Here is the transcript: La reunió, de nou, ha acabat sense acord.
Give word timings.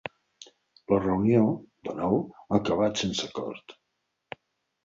La 0.93 0.97
reunió, 1.03 1.43
de 1.89 1.95
nou, 1.99 2.17
ha 2.47 2.59
acabat 2.61 3.05
sense 3.05 3.29
acord. 3.31 3.77